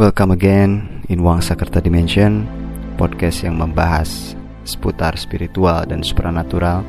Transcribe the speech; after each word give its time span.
Welcome 0.00 0.32
again 0.32 1.04
in 1.12 1.20
Wangsa 1.20 1.52
Kerta 1.52 1.76
Dimension 1.76 2.48
Podcast 2.96 3.44
yang 3.44 3.60
membahas 3.60 4.32
seputar 4.64 5.12
spiritual 5.20 5.84
dan 5.84 6.00
supranatural. 6.00 6.80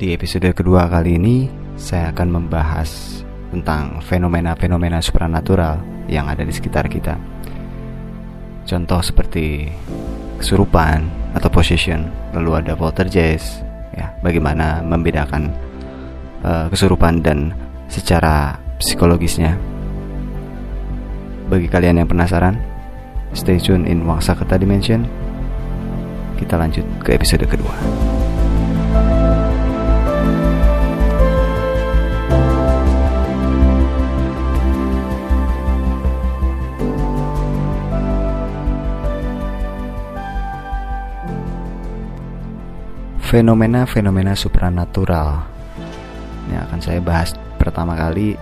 Di 0.00 0.16
episode 0.16 0.48
kedua 0.56 0.88
kali 0.88 1.20
ini 1.20 1.52
Saya 1.76 2.08
akan 2.08 2.40
membahas 2.40 3.20
tentang 3.52 4.00
fenomena-fenomena 4.00 5.04
supranatural 5.04 5.76
yang 6.08 6.24
ada 6.24 6.40
di 6.40 6.56
sekitar 6.56 6.88
kita. 6.88 7.20
Contoh 8.64 9.04
seperti 9.04 9.68
kesurupan 10.40 11.04
atau 11.36 11.52
possession 11.52 12.08
Lalu 12.32 12.64
ada 12.64 12.72
poltergeist 12.72 13.60
ya, 13.92 14.08
Bagaimana 14.24 14.80
membedakan 14.80 15.52
uh, 16.48 16.72
kesurupan 16.72 17.20
dan 17.20 17.52
secara 17.92 18.56
psikologisnya 18.80 19.75
bagi 21.46 21.70
kalian 21.70 22.02
yang 22.02 22.10
penasaran, 22.10 22.58
stay 23.30 23.62
tune 23.62 23.86
in 23.86 24.02
Wangsa 24.02 24.34
Kata 24.34 24.58
Dimension. 24.58 25.06
Kita 26.36 26.58
lanjut 26.58 26.84
ke 27.00 27.14
episode 27.14 27.46
kedua. 27.46 27.72
Fenomena-fenomena 43.26 44.38
supranatural 44.38 45.42
Ini 46.46 46.62
akan 46.62 46.78
saya 46.78 47.02
bahas 47.02 47.34
pertama 47.58 47.98
kali 47.98 48.38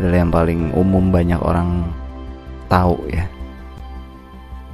adalah 0.00 0.16
yang 0.24 0.32
paling 0.32 0.60
umum 0.72 1.12
banyak 1.12 1.36
orang 1.44 1.84
tahu 2.72 2.96
ya. 3.12 3.28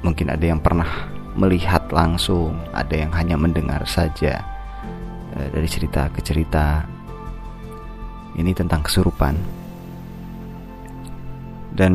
Mungkin 0.07 0.31
ada 0.31 0.45
yang 0.47 0.63
pernah 0.63 0.87
melihat 1.35 1.91
langsung, 1.91 2.55
ada 2.71 2.95
yang 2.95 3.11
hanya 3.11 3.35
mendengar 3.35 3.83
saja 3.83 4.39
eh, 5.35 5.47
dari 5.51 5.67
cerita 5.67 6.07
ke 6.07 6.23
cerita. 6.23 6.87
Ini 8.39 8.55
tentang 8.55 8.87
kesurupan. 8.87 9.35
Dan 11.75 11.93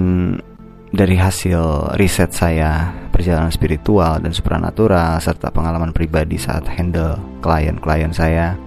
dari 0.93 1.17
hasil 1.17 1.97
riset 1.97 2.37
saya 2.37 2.93
perjalanan 3.09 3.49
spiritual 3.49 4.21
dan 4.21 4.37
supranatural 4.37 5.17
serta 5.25 5.49
pengalaman 5.49 5.97
pribadi 5.97 6.37
saat 6.37 6.69
handle 6.69 7.17
klien-klien 7.41 8.13
saya 8.13 8.61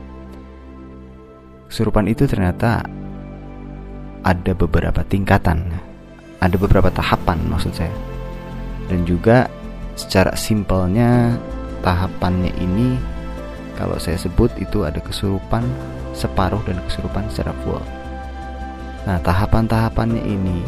kesurupan 1.69 2.09
itu 2.09 2.25
ternyata 2.25 2.81
ada 4.25 4.57
beberapa 4.57 5.05
tingkatan, 5.05 5.69
ada 6.41 6.55
beberapa 6.57 6.89
tahapan 6.89 7.37
maksud 7.45 7.77
saya. 7.77 7.93
Dan 8.89 9.05
juga 9.05 9.45
secara 9.93 10.33
simpelnya 10.33 11.37
tahapannya 11.85 12.49
ini 12.57 12.97
kalau 13.77 14.01
saya 14.01 14.17
sebut 14.17 14.49
itu 14.57 14.81
ada 14.81 14.97
kesurupan 14.97 15.61
separuh 16.17 16.65
dan 16.65 16.81
kesurupan 16.89 17.29
secara 17.29 17.53
full. 17.61 17.81
Nah, 19.05 19.21
tahapan-tahapannya 19.21 20.25
ini 20.25 20.59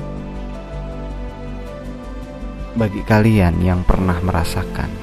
bagi 2.77 3.01
kalian 3.01 3.57
yang 3.65 3.81
pernah 3.81 4.21
merasakan 4.21 4.93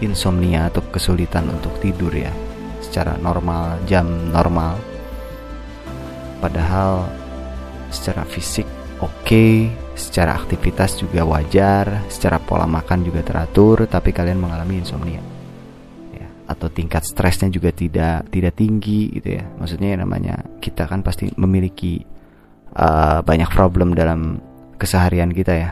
insomnia 0.00 0.72
atau 0.72 0.80
kesulitan 0.88 1.52
untuk 1.52 1.76
tidur 1.84 2.08
ya 2.16 2.32
secara 2.80 3.20
normal, 3.20 3.84
jam 3.84 4.08
normal 4.32 4.80
Padahal 6.38 7.08
secara 7.88 8.22
fisik 8.28 8.68
oke, 9.00 9.12
okay, 9.24 9.68
secara 9.96 10.36
aktivitas 10.36 11.00
juga 11.00 11.24
wajar, 11.24 12.04
secara 12.12 12.36
pola 12.36 12.68
makan 12.68 13.04
juga 13.04 13.24
teratur, 13.24 13.88
tapi 13.88 14.12
kalian 14.12 14.40
mengalami 14.40 14.84
insomnia. 14.84 15.22
Ya, 16.12 16.28
atau 16.48 16.68
tingkat 16.68 17.04
stresnya 17.08 17.48
juga 17.48 17.72
tidak 17.72 18.28
tidak 18.28 18.54
tinggi 18.56 19.10
gitu 19.16 19.40
ya. 19.40 19.44
Maksudnya 19.56 19.96
namanya 19.96 20.44
kita 20.60 20.84
kan 20.84 21.00
pasti 21.00 21.32
memiliki 21.40 22.04
uh, 22.76 23.24
banyak 23.24 23.48
problem 23.52 23.96
dalam 23.96 24.40
keseharian 24.76 25.32
kita 25.32 25.52
ya. 25.56 25.70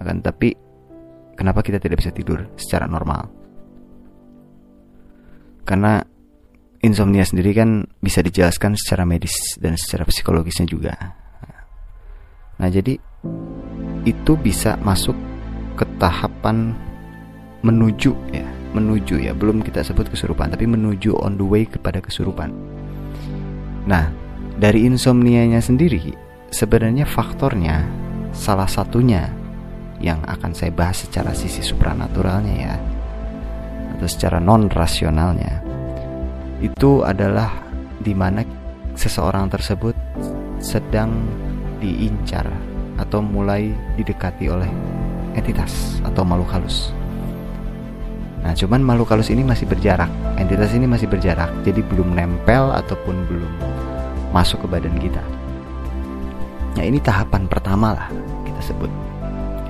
Akan 0.00 0.24
tapi 0.24 0.56
kenapa 1.36 1.60
kita 1.60 1.76
tidak 1.76 2.00
bisa 2.00 2.10
tidur 2.10 2.48
secara 2.56 2.88
normal? 2.88 3.28
Karena 5.68 6.00
insomnia 6.82 7.26
sendiri 7.26 7.54
kan 7.54 7.86
bisa 7.98 8.22
dijelaskan 8.22 8.78
secara 8.78 9.02
medis 9.02 9.34
dan 9.58 9.74
secara 9.74 10.06
psikologisnya 10.06 10.66
juga. 10.68 10.94
Nah, 12.58 12.68
jadi 12.70 12.98
itu 14.02 14.32
bisa 14.38 14.74
masuk 14.82 15.14
ke 15.78 15.86
tahapan 15.98 16.74
menuju 17.62 18.14
ya, 18.34 18.46
menuju 18.74 19.22
ya, 19.22 19.34
belum 19.34 19.62
kita 19.62 19.82
sebut 19.86 20.10
kesurupan, 20.10 20.50
tapi 20.50 20.66
menuju 20.66 21.14
on 21.18 21.38
the 21.38 21.46
way 21.46 21.66
kepada 21.66 22.02
kesurupan. 22.02 22.50
Nah, 23.86 24.10
dari 24.58 24.86
insomnianya 24.90 25.62
sendiri 25.62 26.14
sebenarnya 26.50 27.06
faktornya 27.06 27.86
salah 28.34 28.66
satunya 28.66 29.30
yang 29.98 30.22
akan 30.26 30.54
saya 30.54 30.70
bahas 30.70 31.06
secara 31.06 31.34
sisi 31.34 31.62
supranaturalnya 31.62 32.54
ya 32.54 32.74
atau 33.98 34.06
secara 34.06 34.38
non 34.38 34.70
rasionalnya 34.70 35.67
itu 36.58 37.06
adalah 37.06 37.54
di 38.02 38.14
mana 38.14 38.42
seseorang 38.98 39.46
tersebut 39.46 39.94
sedang 40.58 41.14
diincar 41.78 42.46
atau 42.98 43.22
mulai 43.22 43.70
didekati 43.94 44.50
oleh 44.50 44.66
entitas 45.38 46.02
atau 46.02 46.26
makhluk 46.26 46.50
halus. 46.50 46.90
Nah, 48.42 48.54
cuman 48.54 48.82
makhluk 48.82 49.14
halus 49.14 49.30
ini 49.30 49.46
masih 49.46 49.70
berjarak, 49.70 50.10
entitas 50.34 50.74
ini 50.74 50.90
masih 50.90 51.06
berjarak, 51.06 51.50
jadi 51.62 51.78
belum 51.86 52.14
nempel 52.14 52.74
ataupun 52.74 53.14
belum 53.30 53.52
masuk 54.34 54.66
ke 54.66 54.66
badan 54.66 54.94
kita. 54.98 55.22
Nah, 56.74 56.82
ini 56.82 56.98
tahapan 56.98 57.46
pertama 57.46 57.94
lah 57.94 58.08
kita 58.42 58.74
sebut. 58.74 58.90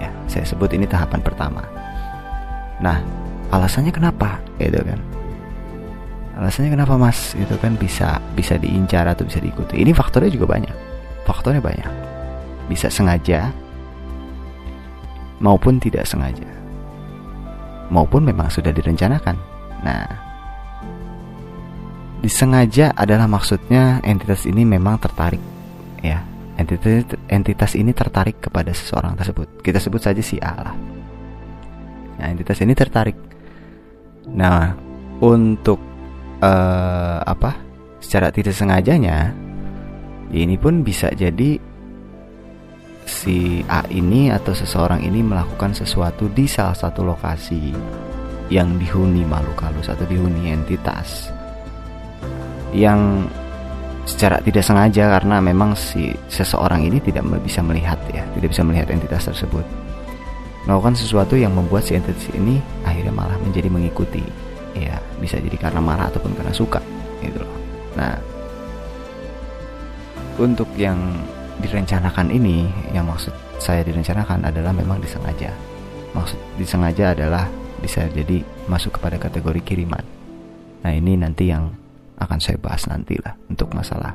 Ya, 0.01 0.09
saya 0.25 0.45
sebut 0.49 0.73
ini 0.73 0.89
tahapan 0.89 1.21
pertama. 1.21 1.65
Nah, 2.81 3.01
alasannya 3.53 3.93
kenapa? 3.93 4.41
Gitu 4.57 4.81
kan 4.81 5.18
alasannya 6.39 6.71
kenapa 6.71 6.95
mas? 6.95 7.35
Itu 7.35 7.59
kan 7.59 7.75
bisa 7.75 8.23
bisa 8.39 8.55
diincar 8.55 9.11
atau 9.11 9.27
bisa 9.27 9.43
diikuti. 9.43 9.83
Ini 9.83 9.91
faktornya 9.91 10.31
juga 10.31 10.47
banyak. 10.55 10.75
Faktornya 11.27 11.59
banyak. 11.59 11.93
Bisa 12.71 12.87
sengaja 12.87 13.51
maupun 15.43 15.83
tidak 15.83 16.07
sengaja. 16.07 16.47
Maupun 17.91 18.23
memang 18.23 18.47
sudah 18.47 18.71
direncanakan. 18.71 19.35
Nah 19.83 20.07
disengaja 22.23 22.95
adalah 22.95 23.27
maksudnya 23.31 23.99
entitas 24.07 24.47
ini 24.47 24.63
memang 24.63 25.03
tertarik 25.03 25.43
ya. 26.07 26.23
Entitas 26.59 27.19
entitas 27.31 27.73
ini 27.75 27.91
tertarik 27.91 28.39
kepada 28.39 28.71
seseorang 28.71 29.19
tersebut. 29.19 29.59
Kita 29.59 29.83
sebut 29.83 30.03
saja 30.03 30.23
si 30.23 30.39
A 30.39 30.55
lah. 30.55 30.75
Nah 32.23 32.27
entitas 32.31 32.63
ini 32.63 32.79
tertarik. 32.79 33.19
Nah 34.31 34.75
untuk 35.19 35.88
uh, 36.43 37.19
apa 37.23 37.55
secara 37.99 38.31
tidak 38.31 38.55
sengajanya 38.55 39.35
ini 40.31 40.55
pun 40.61 40.85
bisa 40.85 41.11
jadi 41.15 41.59
si 43.09 43.65
A 43.67 43.83
ini 43.89 44.29
atau 44.29 44.53
seseorang 44.53 45.01
ini 45.01 45.25
melakukan 45.25 45.73
sesuatu 45.73 46.29
di 46.29 46.45
salah 46.45 46.77
satu 46.77 47.01
lokasi 47.01 47.73
yang 48.53 48.77
dihuni 48.77 49.25
makhluk 49.25 49.65
halus 49.65 49.89
atau 49.89 50.05
dihuni 50.05 50.53
entitas 50.53 51.33
yang 52.77 53.25
secara 54.05 54.41
tidak 54.45 54.65
sengaja 54.65 55.09
karena 55.21 55.41
memang 55.41 55.77
si 55.77 56.13
seseorang 56.29 56.85
ini 56.85 57.01
tidak 57.01 57.25
bisa 57.45 57.61
melihat 57.65 57.97
ya 58.13 58.25
tidak 58.37 58.53
bisa 58.53 58.63
melihat 58.65 58.89
entitas 58.93 59.29
tersebut. 59.29 59.65
Melakukan 60.65 60.97
sesuatu 61.01 61.33
yang 61.33 61.57
membuat 61.57 61.89
si 61.89 61.97
entitas 61.97 62.29
ini 62.37 62.61
akhirnya 62.85 63.13
malah 63.13 63.37
menjadi 63.41 63.73
mengikuti 63.73 64.21
ya 64.87 64.97
bisa 65.19 65.43
jadi 65.43 65.57
karena 65.59 65.83
marah 65.83 66.07
ataupun 66.07 66.37
karena 66.39 66.55
suka 66.55 66.79
gitu 67.25 67.43
loh. 67.43 67.53
Nah 67.99 68.15
untuk 70.39 70.71
yang 70.79 71.19
direncanakan 71.59 72.31
ini 72.31 72.71
yang 72.95 73.11
maksud 73.11 73.35
saya 73.59 73.83
direncanakan 73.83 74.47
adalah 74.47 74.71
memang 74.71 75.03
disengaja. 75.03 75.51
Maksud 76.15 76.39
disengaja 76.57 77.13
adalah 77.19 77.51
bisa 77.83 78.07
jadi 78.11 78.43
masuk 78.71 78.99
kepada 78.99 79.19
kategori 79.19 79.61
kiriman. 79.67 80.03
Nah 80.87 80.93
ini 80.95 81.19
nanti 81.19 81.51
yang 81.51 81.75
akan 82.19 82.39
saya 82.39 82.59
bahas 82.59 82.87
nanti 82.87 83.19
lah 83.19 83.35
untuk 83.51 83.71
masalah 83.75 84.15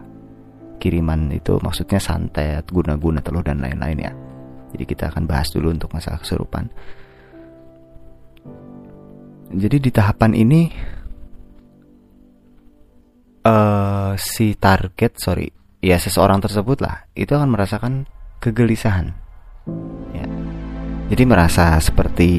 kiriman 0.80 1.32
itu 1.32 1.56
maksudnya 1.64 2.00
santet 2.00 2.68
guna-guna 2.68 3.24
telur 3.24 3.44
dan 3.44 3.64
lain-lain 3.64 4.00
ya. 4.00 4.12
Jadi 4.74 4.84
kita 4.90 5.14
akan 5.14 5.30
bahas 5.30 5.54
dulu 5.54 5.72
untuk 5.72 5.92
masalah 5.94 6.20
kesurupan 6.20 6.68
jadi 9.54 9.78
di 9.78 9.92
tahapan 9.94 10.32
ini 10.34 10.62
uh, 13.46 14.18
si 14.18 14.58
target 14.58 15.14
sorry 15.22 15.48
ya 15.84 16.00
seseorang 16.02 16.42
tersebut 16.42 16.82
lah 16.82 17.06
itu 17.14 17.32
akan 17.36 17.54
merasakan 17.54 17.94
kegelisahan. 18.42 19.14
Ya. 20.12 20.28
Jadi 21.12 21.24
merasa 21.28 21.78
seperti 21.78 22.30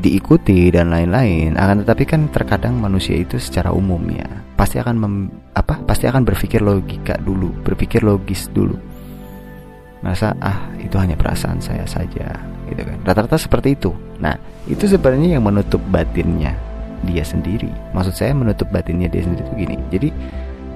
diikuti 0.00 0.72
dan 0.72 0.90
lain-lain. 0.90 1.54
Akan 1.54 1.84
tetapi 1.84 2.04
kan 2.08 2.20
terkadang 2.32 2.76
manusia 2.80 3.14
itu 3.14 3.38
secara 3.38 3.70
umum 3.70 4.02
ya 4.10 4.26
pasti 4.56 4.80
akan 4.80 4.96
mem, 4.96 5.14
apa 5.52 5.78
pasti 5.84 6.08
akan 6.08 6.24
berpikir 6.24 6.64
logika 6.64 7.20
dulu 7.20 7.52
berpikir 7.62 8.02
logis 8.02 8.48
dulu. 8.50 8.74
Merasa 10.00 10.32
ah 10.42 10.68
itu 10.80 10.96
hanya 10.96 11.14
perasaan 11.14 11.60
saya 11.60 11.84
saja 11.84 12.55
gitu 12.70 12.82
kan. 12.82 12.96
Rata-rata 13.06 13.38
seperti 13.38 13.78
itu. 13.78 13.90
Nah 14.18 14.36
itu 14.66 14.84
sebenarnya 14.86 15.38
yang 15.38 15.44
menutup 15.46 15.80
batinnya 15.90 16.54
dia 17.06 17.22
sendiri. 17.22 17.70
Maksud 17.94 18.14
saya 18.16 18.32
menutup 18.32 18.66
batinnya 18.72 19.06
dia 19.06 19.22
sendiri 19.22 19.44
itu 19.46 19.54
gini. 19.54 19.76
Jadi 19.92 20.08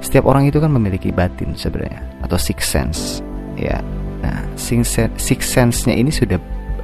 setiap 0.01 0.25
orang 0.31 0.49
itu 0.49 0.59
kan 0.63 0.73
memiliki 0.73 1.13
batin 1.13 1.53
sebenarnya 1.59 2.01
atau 2.25 2.39
six 2.41 2.65
sense 2.65 3.21
ya. 3.59 3.83
Nah 4.21 4.45
six, 4.55 4.97
six 5.17 5.41
sense-nya 5.49 5.97
ini 5.97 6.13
sudah 6.13 6.39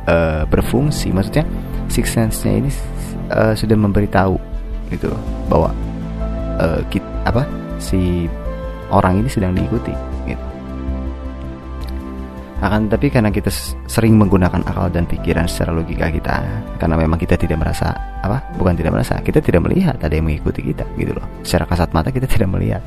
uh, 0.09 0.43
berfungsi. 0.49 1.13
Maksudnya 1.13 1.45
six 1.89 2.13
sense-nya 2.13 2.67
ini 2.67 2.71
uh, 3.31 3.55
sudah 3.55 3.77
memberitahu 3.79 4.37
gitu 4.91 5.11
bahwa 5.51 5.75
uh, 6.63 6.81
kit, 6.91 7.03
apa 7.27 7.43
si 7.83 8.31
orang 8.95 9.19
ini 9.23 9.29
sedang 9.29 9.51
diikuti 9.51 9.91
akan 12.57 12.89
tapi 12.89 13.13
karena 13.13 13.29
kita 13.29 13.53
sering 13.85 14.17
menggunakan 14.17 14.65
akal 14.65 14.89
dan 14.89 15.05
pikiran 15.05 15.45
secara 15.45 15.77
logika 15.77 16.09
kita 16.09 16.41
karena 16.81 16.97
memang 16.97 17.21
kita 17.21 17.37
tidak 17.37 17.61
merasa 17.61 17.93
apa 18.25 18.41
bukan 18.57 18.73
tidak 18.73 18.97
merasa 18.97 19.21
kita 19.21 19.45
tidak 19.45 19.69
melihat 19.69 20.01
ada 20.01 20.17
yang 20.17 20.25
mengikuti 20.25 20.65
kita 20.65 20.89
gitu 20.97 21.13
loh. 21.13 21.27
Secara 21.45 21.69
kasat 21.69 21.93
mata 21.93 22.09
kita 22.09 22.25
tidak 22.35 22.49
melihat. 22.49 22.81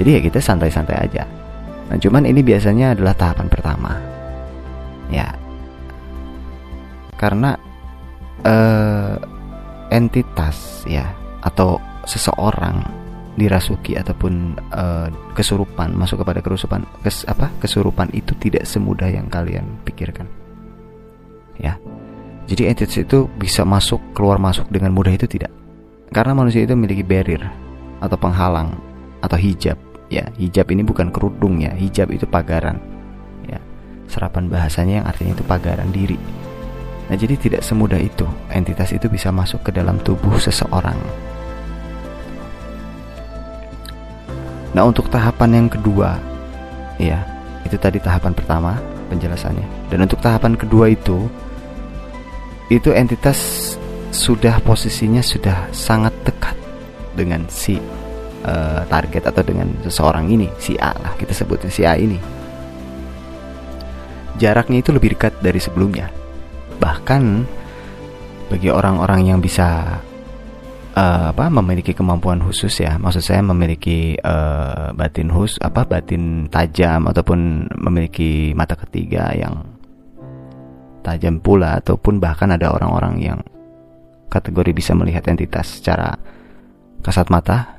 Jadi 0.00 0.08
ya 0.16 0.20
kita 0.24 0.40
santai-santai 0.40 0.96
aja. 0.96 1.28
Nah 1.92 1.96
cuman 2.00 2.24
ini 2.24 2.40
biasanya 2.40 2.96
adalah 2.96 3.12
tahapan 3.12 3.46
pertama. 3.52 3.92
Ya. 5.12 5.28
Karena 7.20 7.56
uh, 8.44 9.16
entitas 9.92 10.88
ya 10.88 11.04
atau 11.44 11.76
seseorang 12.08 13.05
dirasuki 13.36 13.94
ataupun 13.94 14.56
uh, 14.72 15.08
kesurupan 15.36 15.92
masuk 15.92 16.24
kepada 16.24 16.40
kerusupan 16.40 16.88
kes, 17.04 17.28
apa 17.28 17.52
kesurupan 17.60 18.08
itu 18.16 18.32
tidak 18.40 18.64
semudah 18.64 19.06
yang 19.06 19.28
kalian 19.28 19.76
pikirkan. 19.84 20.24
Ya. 21.60 21.76
Jadi 22.46 22.62
entitas 22.70 22.96
itu 22.96 23.28
bisa 23.36 23.66
masuk 23.66 24.00
keluar 24.16 24.40
masuk 24.40 24.70
dengan 24.72 24.94
mudah 24.96 25.12
itu 25.12 25.28
tidak. 25.28 25.52
Karena 26.14 26.32
manusia 26.32 26.62
itu 26.64 26.72
memiliki 26.72 27.02
barrier 27.02 27.42
atau 28.00 28.16
penghalang 28.16 28.72
atau 29.20 29.36
hijab. 29.36 29.76
Ya 30.06 30.30
hijab 30.38 30.70
ini 30.70 30.86
bukan 30.86 31.10
kerudung 31.10 31.60
ya 31.60 31.74
hijab 31.74 32.08
itu 32.14 32.24
pagaran. 32.24 32.78
Ya 33.44 33.58
serapan 34.06 34.46
bahasanya 34.48 35.02
yang 35.02 35.06
artinya 35.10 35.32
itu 35.34 35.44
pagaran 35.44 35.90
diri. 35.90 36.16
Nah 37.10 37.18
jadi 37.18 37.34
tidak 37.34 37.62
semudah 37.66 37.98
itu 37.98 38.24
entitas 38.54 38.94
itu 38.94 39.10
bisa 39.10 39.34
masuk 39.34 39.66
ke 39.66 39.70
dalam 39.74 39.98
tubuh 40.06 40.38
seseorang 40.38 40.96
Nah 44.76 44.84
untuk 44.84 45.08
tahapan 45.08 45.64
yang 45.64 45.68
kedua 45.72 46.20
Ya 47.00 47.24
itu 47.64 47.74
tadi 47.80 47.98
tahapan 47.98 48.30
pertama 48.30 48.78
penjelasannya. 49.10 49.90
Dan 49.90 50.06
untuk 50.06 50.20
tahapan 50.20 50.54
kedua 50.54 50.92
itu 50.92 51.26
Itu 52.68 52.92
entitas 52.92 53.74
sudah 54.12 54.60
posisinya 54.60 55.24
sudah 55.24 55.72
sangat 55.72 56.12
dekat 56.22 56.56
Dengan 57.16 57.48
si 57.48 57.80
uh, 58.44 58.84
target 58.86 59.32
atau 59.32 59.42
dengan 59.42 59.72
seseorang 59.80 60.28
ini 60.28 60.52
Si 60.60 60.76
A 60.76 60.92
lah 60.92 61.16
kita 61.16 61.32
sebutnya 61.32 61.72
si 61.72 61.82
A 61.88 61.96
ini. 61.96 62.36
Jaraknya 64.36 64.84
itu 64.84 64.92
lebih 64.92 65.16
dekat 65.16 65.40
dari 65.40 65.56
sebelumnya. 65.56 66.12
Bahkan 66.76 67.22
bagi 68.52 68.68
orang-orang 68.68 69.32
yang 69.32 69.40
bisa 69.40 69.96
uh, 70.96 71.30
apa 71.30 71.52
memiliki 71.52 71.92
kemampuan 71.92 72.40
khusus 72.40 72.80
ya. 72.80 72.96
Maksud 72.96 73.22
saya 73.22 73.44
memiliki 73.44 74.16
uh, 74.24 74.96
batin 74.96 75.28
khusus 75.28 75.60
apa 75.60 75.84
batin 75.84 76.48
tajam 76.48 77.06
ataupun 77.06 77.68
memiliki 77.76 78.56
mata 78.56 78.74
ketiga 78.74 79.30
yang 79.36 79.62
tajam 81.04 81.38
pula 81.38 81.78
ataupun 81.78 82.18
bahkan 82.18 82.50
ada 82.50 82.72
orang-orang 82.72 83.14
yang 83.22 83.38
kategori 84.26 84.74
bisa 84.74 84.96
melihat 84.96 85.28
entitas 85.28 85.78
secara 85.78 86.16
kasat 87.04 87.28
mata. 87.28 87.76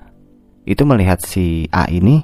Itu 0.68 0.84
melihat 0.84 1.24
si 1.24 1.64
A 1.72 1.88
ini 1.88 2.20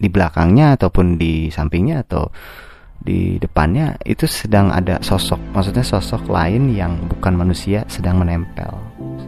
di 0.00 0.08
belakangnya 0.08 0.78
ataupun 0.78 1.18
di 1.18 1.50
sampingnya 1.50 2.06
atau 2.06 2.30
di 3.00 3.40
depannya 3.40 3.96
itu 4.04 4.28
sedang 4.28 4.70
ada 4.70 5.00
sosok, 5.00 5.40
maksudnya 5.56 5.82
sosok 5.82 6.28
lain 6.28 6.70
yang 6.76 7.00
bukan 7.08 7.32
manusia 7.32 7.82
sedang 7.88 8.20
menempel, 8.20 8.70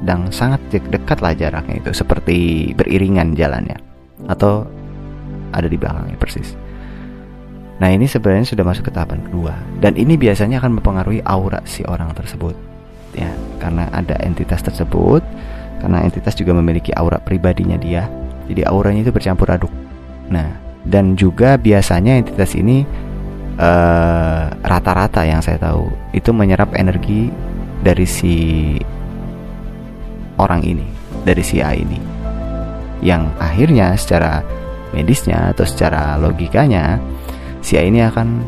sedang 0.03 0.35
sangat 0.35 0.59
dekat 0.75 1.23
lah 1.23 1.31
jaraknya 1.33 1.79
itu, 1.79 1.95
seperti 1.95 2.71
beriringan 2.75 3.39
jalannya, 3.39 3.79
atau 4.27 4.67
ada 5.55 5.71
di 5.71 5.79
belakangnya 5.79 6.19
persis. 6.19 6.59
Nah 7.79 7.89
ini 7.91 8.11
sebenarnya 8.11 8.51
sudah 8.51 8.67
masuk 8.67 8.91
ke 8.91 8.93
tahapan 8.93 9.23
kedua, 9.23 9.55
dan 9.79 9.95
ini 9.95 10.19
biasanya 10.19 10.59
akan 10.59 10.83
mempengaruhi 10.83 11.23
aura 11.23 11.63
si 11.63 11.87
orang 11.87 12.11
tersebut, 12.19 12.59
ya, 13.15 13.31
karena 13.63 13.87
ada 13.95 14.19
entitas 14.27 14.61
tersebut, 14.67 15.23
karena 15.79 16.03
entitas 16.03 16.35
juga 16.35 16.51
memiliki 16.59 16.91
aura 16.99 17.23
pribadinya 17.23 17.79
dia, 17.79 18.11
jadi 18.51 18.67
auranya 18.67 19.07
itu 19.07 19.15
bercampur 19.15 19.47
aduk. 19.55 19.71
Nah, 20.29 20.51
dan 20.83 21.15
juga 21.15 21.55
biasanya 21.55 22.19
entitas 22.19 22.59
ini 22.59 22.83
Eh, 23.53 24.45
rata-rata 24.65 25.21
uh, 25.21 25.29
yang 25.29 25.45
saya 25.45 25.61
tahu 25.61 25.93
itu 26.17 26.33
menyerap 26.33 26.73
energi 26.73 27.29
dari 27.85 28.09
si 28.09 28.35
orang 30.39 30.63
ini, 30.65 30.87
dari 31.27 31.43
si 31.45 31.61
A 31.61 31.75
ini. 31.77 31.99
Yang 33.03 33.23
akhirnya 33.43 33.93
secara 33.99 34.41
medisnya 34.95 35.51
atau 35.51 35.67
secara 35.67 36.21
logikanya 36.21 37.01
si 37.65 37.77
A 37.77 37.83
ini 37.83 38.05
akan 38.05 38.45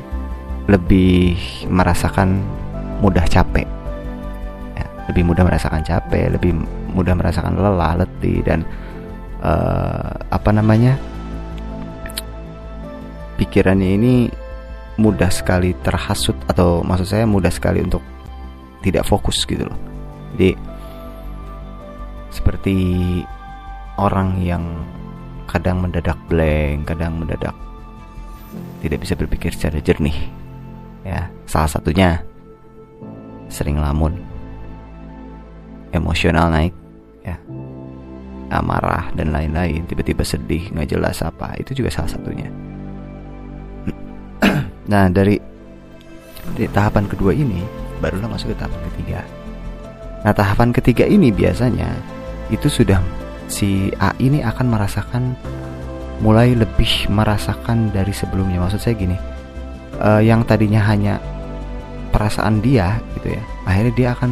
lebih 0.71 1.37
merasakan 1.69 2.41
mudah 3.05 3.27
capek. 3.29 3.67
Ya, 4.79 4.87
lebih 5.13 5.23
mudah 5.29 5.45
merasakan 5.45 5.85
capek, 5.85 6.39
lebih 6.39 6.57
mudah 6.95 7.13
merasakan 7.13 7.59
lelah, 7.59 8.01
letih 8.01 8.41
dan 8.47 8.65
uh, 9.43 10.15
apa 10.31 10.51
namanya? 10.55 10.97
pikirannya 13.35 13.99
ini 13.99 14.15
mudah 14.95 15.27
sekali 15.27 15.75
terhasut 15.83 16.39
atau 16.47 16.87
maksud 16.87 17.11
saya 17.11 17.27
mudah 17.27 17.51
sekali 17.51 17.83
untuk 17.83 17.99
tidak 18.87 19.03
fokus 19.11 19.43
gitu 19.43 19.67
loh. 19.67 19.79
Jadi 20.39 20.55
seperti 22.35 22.75
orang 23.95 24.43
yang 24.43 24.83
kadang 25.47 25.87
mendadak 25.87 26.19
blank, 26.27 26.91
kadang 26.91 27.23
mendadak 27.23 27.55
tidak 28.83 28.99
bisa 29.01 29.15
berpikir 29.15 29.51
secara 29.55 29.79
jernih. 29.81 30.17
Ya, 31.07 31.31
salah 31.49 31.71
satunya 31.71 32.21
sering 33.49 33.79
lamun. 33.79 34.19
Emosional 35.95 36.51
naik, 36.51 36.75
ya. 37.23 37.39
Amarah 38.51 39.09
dan 39.15 39.31
lain-lain, 39.31 39.87
tiba-tiba 39.87 40.27
sedih, 40.27 40.69
nggak 40.75 40.91
jelas 40.91 41.23
apa. 41.23 41.55
Itu 41.57 41.73
juga 41.73 41.89
salah 41.89 42.13
satunya. 42.13 42.51
Nah 44.85 45.09
dari, 45.09 45.41
dari 46.53 46.69
tahapan 46.69 47.09
kedua 47.09 47.33
ini 47.33 47.65
barulah 48.05 48.29
masuk 48.29 48.53
ke 48.53 48.57
tahapan 48.61 48.81
ketiga. 48.93 49.21
Nah 50.29 50.33
tahapan 50.37 50.77
ketiga 50.77 51.09
ini 51.09 51.33
biasanya 51.33 51.89
itu 52.55 52.71
sudah 52.71 53.03
si 53.51 53.91
A 53.99 54.15
ini 54.23 54.41
akan 54.41 54.67
merasakan 54.71 55.35
mulai 56.23 56.55
lebih 56.55 57.11
merasakan 57.11 57.91
dari 57.91 58.15
sebelumnya. 58.15 58.63
Maksud 58.63 58.81
saya 58.81 58.95
gini, 58.95 59.19
uh, 59.99 60.23
yang 60.23 60.47
tadinya 60.47 60.81
hanya 60.87 61.19
perasaan 62.15 62.63
dia 62.63 63.03
gitu 63.19 63.35
ya, 63.35 63.43
akhirnya 63.67 63.95
dia 63.99 64.09
akan 64.15 64.31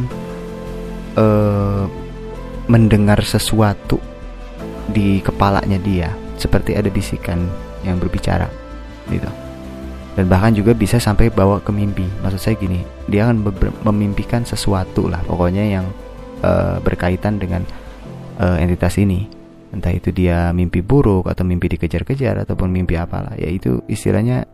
uh, 1.19 1.85
mendengar 2.71 3.19
sesuatu 3.21 3.99
di 4.87 5.19
kepalanya 5.19 5.77
dia, 5.83 6.09
seperti 6.39 6.79
ada 6.79 6.87
bisikan 6.87 7.43
yang 7.83 7.99
berbicara 7.99 8.47
gitu 9.11 9.27
dan 10.13 10.29
bahkan 10.29 10.53
juga 10.53 10.77
bisa 10.77 11.01
sampai 11.01 11.33
bawa 11.33 11.57
ke 11.61 11.73
mimpi. 11.73 12.05
Maksud 12.21 12.39
saya 12.39 12.55
gini, 12.57 12.85
dia 13.09 13.25
akan 13.25 13.41
memimpikan 13.81 14.45
sesuatu 14.45 15.09
lah, 15.09 15.21
pokoknya 15.25 15.65
yang 15.65 15.85
uh, 16.45 16.77
berkaitan 16.85 17.41
dengan 17.41 17.65
uh, 18.39 18.57
entitas 18.61 18.95
ini. 19.01 19.25
Entah 19.73 19.89
itu 19.89 20.13
dia 20.13 20.53
mimpi 20.53 20.85
buruk 20.85 21.25
atau 21.25 21.41
mimpi 21.41 21.65
dikejar-kejar 21.73 22.45
ataupun 22.45 22.69
mimpi 22.69 22.93
apalah, 22.93 23.33
ya 23.33 23.49
itu 23.49 23.81
istilahnya 23.89 24.45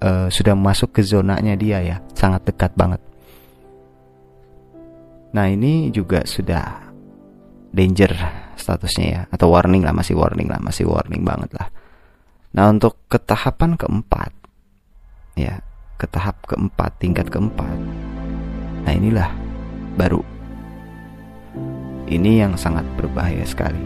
uh, 0.00 0.32
sudah 0.32 0.56
masuk 0.56 0.96
ke 0.96 1.04
zonanya 1.04 1.52
dia 1.60 1.84
ya, 1.84 2.00
sangat 2.16 2.48
dekat 2.48 2.72
banget. 2.72 3.04
Nah 5.36 5.44
ini 5.52 5.92
juga 5.92 6.24
sudah 6.24 6.88
danger 7.68 8.16
statusnya 8.56 9.06
ya, 9.12 9.20
atau 9.28 9.52
warning 9.52 9.84
lah, 9.84 9.92
masih 9.92 10.16
warning 10.16 10.48
lah, 10.48 10.56
masih 10.56 10.88
warning 10.88 11.20
banget 11.20 11.52
lah 11.52 11.68
Nah 12.56 12.72
untuk 12.72 12.96
ke 13.12 13.20
tahapan 13.20 13.76
keempat, 13.76 14.32
ya 15.36 15.60
ke 16.00 16.06
tahap 16.08 16.40
keempat, 16.48 16.96
tingkat 16.96 17.28
keempat. 17.28 17.76
Nah 18.86 18.92
inilah 18.94 19.28
baru. 19.98 20.37
Ini 22.08 22.48
yang 22.48 22.56
sangat 22.56 22.88
berbahaya 22.96 23.44
sekali. 23.44 23.84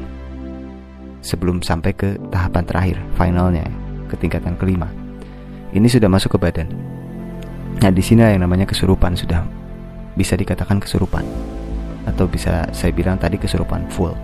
Sebelum 1.23 1.59
sampai 1.59 1.91
ke 1.91 2.15
tahapan 2.31 2.63
terakhir, 2.63 2.97
finalnya, 3.19 3.67
ke 4.07 4.15
tingkatan 4.15 4.55
kelima. 4.55 4.87
Ini 5.75 5.87
sudah 5.91 6.07
masuk 6.07 6.39
ke 6.39 6.39
badan. 6.39 6.71
Nah 7.83 7.91
di 7.91 7.99
sini 7.99 8.23
yang 8.23 8.47
namanya 8.47 8.63
kesurupan 8.69 9.19
sudah 9.19 9.43
bisa 10.15 10.39
dikatakan 10.39 10.79
kesurupan 10.79 11.25
atau 12.07 12.31
bisa 12.31 12.69
saya 12.71 12.95
bilang 12.95 13.19
tadi 13.19 13.39
kesurupan 13.41 13.91
full. 13.91 14.15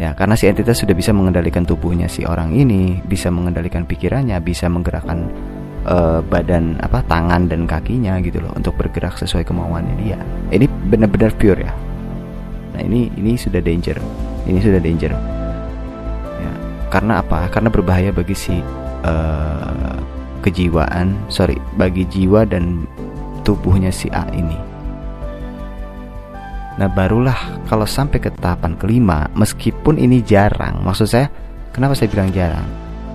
Ya, 0.00 0.16
karena 0.16 0.32
si 0.32 0.48
entitas 0.48 0.80
sudah 0.80 0.96
bisa 0.96 1.12
mengendalikan 1.12 1.68
tubuhnya 1.68 2.08
si 2.08 2.24
orang 2.24 2.56
ini, 2.56 3.04
bisa 3.04 3.28
mengendalikan 3.28 3.84
pikirannya, 3.84 4.40
bisa 4.40 4.64
menggerakkan 4.72 5.28
uh, 5.84 6.24
badan 6.24 6.80
apa 6.80 7.04
tangan 7.04 7.44
dan 7.44 7.68
kakinya 7.68 8.16
gitu 8.24 8.40
loh 8.40 8.56
untuk 8.56 8.72
bergerak 8.80 9.20
sesuai 9.20 9.44
kemauannya 9.44 9.94
dia. 10.00 10.18
Ini 10.48 10.64
benar-benar 10.88 11.36
pure 11.36 11.68
ya. 11.68 11.72
Nah, 12.72 12.80
ini 12.80 13.12
ini 13.16 13.36
sudah 13.36 13.60
danger. 13.60 14.00
Ini 14.48 14.58
sudah 14.58 14.80
danger. 14.80 15.12
Ya, 16.40 16.52
karena 16.88 17.20
apa? 17.20 17.46
Karena 17.52 17.68
berbahaya 17.68 18.10
bagi 18.10 18.34
si 18.34 18.58
uh, 19.04 19.98
kejiwaan, 20.42 21.14
sorry, 21.28 21.56
bagi 21.76 22.08
jiwa 22.08 22.48
dan 22.48 22.88
tubuhnya 23.46 23.92
si 23.94 24.10
A 24.10 24.26
ini. 24.34 24.72
Nah 26.72 26.88
barulah 26.88 27.36
kalau 27.68 27.84
sampai 27.84 28.16
ke 28.16 28.32
tahapan 28.32 28.80
kelima 28.80 29.28
Meskipun 29.36 30.00
ini 30.00 30.24
jarang 30.24 30.80
Maksud 30.80 31.04
saya 31.04 31.28
Kenapa 31.68 31.92
saya 31.92 32.08
bilang 32.08 32.32
jarang 32.32 32.64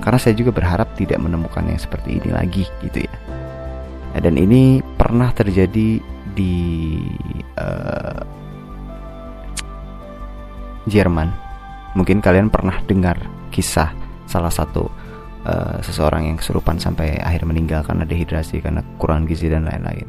karena 0.07 0.23
saya 0.23 0.39
juga 0.39 0.55
berharap 0.55 0.87
tidak 0.95 1.19
menemukan 1.19 1.67
yang 1.67 1.75
seperti 1.75 2.15
ini 2.15 2.31
lagi 2.31 2.63
gitu 2.79 3.03
ya. 3.03 3.15
ya 4.15 4.19
dan 4.23 4.39
ini 4.39 4.79
pernah 4.95 5.35
terjadi 5.35 5.99
di 6.31 6.55
uh, 7.59 8.23
Jerman. 10.87 11.29
Mungkin 11.93 12.23
kalian 12.23 12.47
pernah 12.47 12.79
dengar 12.87 13.19
kisah 13.51 13.91
salah 14.27 14.51
satu 14.51 14.87
uh, 15.43 15.77
seseorang 15.83 16.31
yang 16.31 16.37
kesurupan 16.39 16.79
sampai 16.79 17.19
akhir 17.19 17.43
meninggal 17.47 17.83
karena 17.83 18.07
dehidrasi, 18.07 18.63
karena 18.63 18.81
kurang 18.97 19.27
gizi 19.27 19.51
dan 19.51 19.67
lain-lain. 19.67 20.07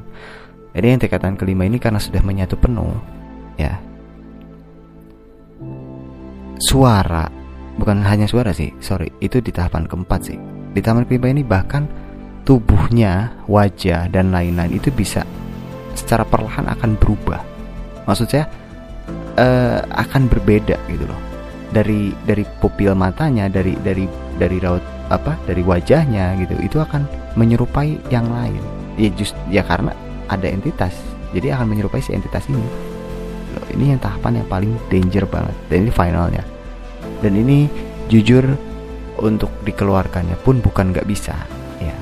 Jadi 0.72 0.86
yang 0.86 1.00
tingkatan 1.00 1.34
kelima 1.34 1.66
ini 1.66 1.82
karena 1.82 1.98
sudah 1.98 2.22
menyatu 2.22 2.54
penuh, 2.54 2.92
ya 3.58 3.74
suara 6.58 7.30
bukan 7.78 8.02
hanya 8.02 8.26
suara 8.26 8.50
sih 8.50 8.74
sorry 8.82 9.08
itu 9.22 9.38
di 9.38 9.54
tahapan 9.54 9.86
keempat 9.86 10.20
sih 10.26 10.38
di 10.74 10.80
tahapan 10.82 11.06
kelima 11.06 11.26
ini 11.30 11.42
bahkan 11.46 11.86
tubuhnya 12.42 13.30
wajah 13.46 14.10
dan 14.10 14.34
lain-lain 14.34 14.74
itu 14.74 14.90
bisa 14.90 15.22
secara 15.94 16.26
perlahan 16.26 16.66
akan 16.66 16.98
berubah 16.98 17.40
maksud 18.06 18.26
saya 18.26 18.50
uh, 19.38 19.78
akan 19.94 20.26
berbeda 20.26 20.76
gitu 20.90 21.06
loh. 21.06 21.20
Dari 21.70 22.10
dari 22.26 22.42
pupil 22.58 22.96
matanya 22.96 23.46
dari 23.46 23.76
dari 23.78 24.08
dari 24.40 24.56
raut 24.58 24.82
apa 25.08 25.36
dari 25.44 25.60
wajahnya 25.64 26.36
gitu 26.42 26.56
itu 26.60 26.76
akan 26.82 27.06
menyerupai 27.38 27.96
yang 28.10 28.26
lain. 28.28 28.60
Ya 28.98 29.08
just 29.14 29.38
ya 29.48 29.62
karena 29.62 29.94
ada 30.26 30.48
entitas. 30.50 30.92
Jadi 31.30 31.54
akan 31.54 31.70
menyerupai 31.70 32.02
si 32.02 32.16
entitas 32.16 32.48
ini. 32.50 32.60
Ini 33.68 33.96
yang 33.96 34.00
tahapan 34.00 34.42
yang 34.42 34.48
paling 34.48 34.72
danger 34.88 35.28
banget. 35.28 35.54
Dan 35.68 35.86
ini 35.86 35.92
finalnya. 35.92 36.44
Dan 37.20 37.36
ini 37.36 37.68
jujur 38.08 38.48
untuk 39.20 39.52
dikeluarkannya 39.66 40.40
pun 40.40 40.64
bukan 40.64 40.94
nggak 40.94 41.04
bisa 41.04 41.36
ya. 41.82 41.96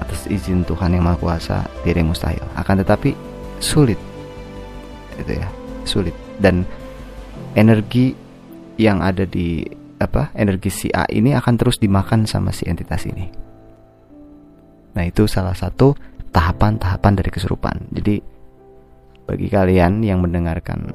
Atas 0.00 0.24
izin 0.30 0.64
Tuhan 0.64 0.96
yang 0.96 1.04
Maha 1.04 1.20
Kuasa 1.20 1.66
tidak 1.84 2.08
mustahil. 2.08 2.40
Akan 2.56 2.80
tetapi 2.80 3.12
sulit 3.60 4.00
itu 5.16 5.32
ya 5.32 5.48
sulit. 5.86 6.12
Dan 6.36 6.66
energi 7.56 8.12
yang 8.76 9.00
ada 9.00 9.24
di 9.24 9.64
apa 9.96 10.28
energi 10.36 10.68
si 10.68 10.86
A 10.92 11.08
ini 11.08 11.32
akan 11.32 11.54
terus 11.56 11.80
dimakan 11.80 12.28
sama 12.28 12.52
si 12.52 12.68
entitas 12.68 13.08
ini. 13.08 13.32
Nah 14.92 15.04
itu 15.06 15.24
salah 15.24 15.56
satu 15.56 15.96
tahapan-tahapan 16.34 17.12
dari 17.16 17.30
kesurupan 17.32 17.88
jadi 17.96 18.20
bagi 19.24 19.48
kalian 19.48 20.04
yang 20.04 20.20
mendengarkan 20.20 20.92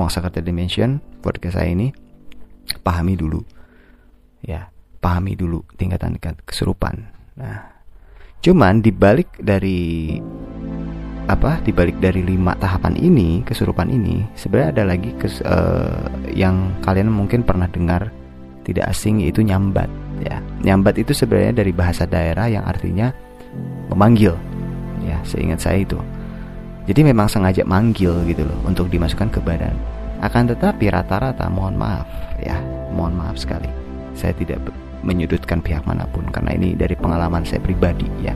Wangsa 0.00 0.24
Karta 0.24 0.40
Dimension 0.40 0.96
podcast 1.20 1.60
saya 1.60 1.68
ini 1.76 1.92
pahami 2.80 3.20
dulu. 3.20 3.44
Ya 4.40 4.72
pahami 5.00 5.34
dulu 5.34 5.64
tingkatan 5.74 6.20
tingkat 6.20 6.36
kesurupan 6.44 7.08
nah 7.34 7.72
cuman 8.44 8.84
dibalik 8.84 9.32
dari 9.40 10.20
apa 11.30 11.62
dibalik 11.62 12.02
dari 12.02 12.26
lima 12.26 12.58
tahapan 12.58 12.98
ini 12.98 13.46
kesurupan 13.46 13.86
ini 13.86 14.26
sebenarnya 14.34 14.70
ada 14.74 14.84
lagi 14.90 15.10
kes, 15.14 15.38
uh, 15.46 16.10
yang 16.34 16.74
kalian 16.82 17.06
mungkin 17.06 17.46
pernah 17.46 17.70
dengar 17.70 18.10
tidak 18.66 18.90
asing 18.90 19.22
yaitu 19.22 19.46
nyambat 19.46 19.86
ya 20.18 20.42
nyambat 20.66 20.98
itu 20.98 21.14
sebenarnya 21.14 21.62
dari 21.62 21.70
bahasa 21.70 22.02
daerah 22.02 22.50
yang 22.50 22.66
artinya 22.66 23.14
memanggil 23.88 24.34
ya 25.06 25.16
seingat 25.22 25.62
saya 25.62 25.86
itu 25.86 25.96
jadi 26.90 27.06
memang 27.06 27.30
sengaja 27.30 27.62
manggil 27.62 28.10
gitu 28.26 28.42
loh 28.42 28.58
untuk 28.66 28.90
dimasukkan 28.90 29.30
ke 29.30 29.38
badan. 29.38 29.78
Akan 30.26 30.50
tetapi 30.50 30.90
rata-rata 30.90 31.46
mohon 31.46 31.78
maaf 31.78 32.02
ya, 32.42 32.58
mohon 32.90 33.14
maaf 33.14 33.38
sekali. 33.38 33.70
Saya 34.18 34.34
tidak 34.34 34.58
menyudutkan 35.06 35.62
pihak 35.62 35.86
mana 35.86 36.02
pun 36.10 36.26
karena 36.28 36.58
ini 36.58 36.74
dari 36.74 36.98
pengalaman 36.98 37.46
saya 37.46 37.62
pribadi 37.62 38.10
ya. 38.18 38.34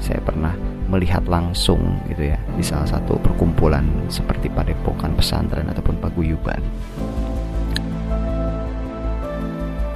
Saya 0.00 0.24
pernah 0.24 0.56
melihat 0.92 1.24
langsung 1.24 1.80
gitu 2.12 2.28
ya 2.28 2.38
di 2.52 2.60
salah 2.60 2.84
satu 2.84 3.16
perkumpulan 3.16 3.88
seperti 4.12 4.52
padepokan 4.52 5.16
pesantren 5.16 5.64
ataupun 5.72 5.96
paguyuban. 5.96 6.60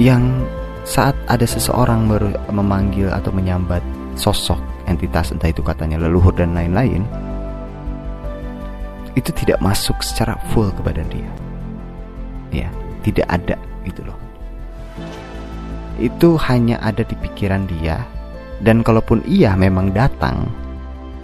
Yang 0.01 0.25
saat 0.89 1.13
ada 1.29 1.45
seseorang 1.45 2.09
memanggil 2.49 3.13
atau 3.13 3.29
menyambat 3.29 3.85
sosok 4.17 4.61
entitas 4.89 5.37
entah 5.37 5.53
itu 5.53 5.61
katanya 5.61 6.01
leluhur 6.01 6.33
dan 6.33 6.57
lain-lain, 6.57 7.05
itu 9.13 9.29
tidak 9.37 9.61
masuk 9.61 10.01
secara 10.01 10.41
full 10.53 10.73
ke 10.73 10.81
badan 10.81 11.09
dia. 11.13 11.31
Ya, 12.49 12.69
tidak 13.05 13.27
ada 13.29 13.57
gitu 13.85 14.01
loh. 14.07 14.17
Itu 16.01 16.41
hanya 16.41 16.81
ada 16.81 17.05
di 17.05 17.17
pikiran 17.17 17.69
dia 17.69 18.05
dan 18.61 18.81
kalaupun 18.81 19.21
iya 19.29 19.53
memang 19.53 19.93
datang 19.93 20.49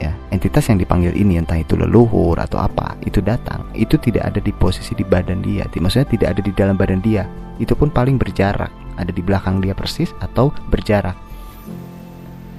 ya, 0.03 0.13
entitas 0.35 0.67
yang 0.67 0.83
dipanggil 0.83 1.15
ini 1.15 1.39
entah 1.39 1.55
itu 1.55 1.79
leluhur 1.79 2.35
atau 2.43 2.59
apa, 2.59 2.99
itu 3.07 3.23
datang, 3.23 3.63
itu 3.79 3.95
tidak 4.03 4.35
ada 4.35 4.41
di 4.43 4.51
posisi 4.51 4.99
di 4.99 5.07
badan 5.07 5.39
dia. 5.41 5.63
Maksudnya 5.71 6.09
tidak 6.11 6.29
ada 6.35 6.41
di 6.43 6.53
dalam 6.53 6.75
badan 6.75 6.99
dia. 6.99 7.25
Itu 7.63 7.79
pun 7.79 7.95
paling 7.95 8.19
berjarak, 8.19 8.71
ada 8.99 9.13
di 9.15 9.23
belakang 9.23 9.63
dia 9.63 9.73
persis 9.73 10.11
atau 10.19 10.51
berjarak. 10.69 11.15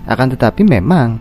Akan 0.07 0.31
tetapi 0.31 0.63
memang 0.63 1.19